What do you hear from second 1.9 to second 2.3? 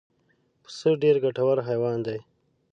دی.